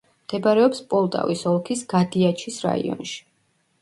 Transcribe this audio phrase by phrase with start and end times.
[0.27, 3.19] მდებარეობს პოლტავის ოლქის გადიაჩის რაიონში.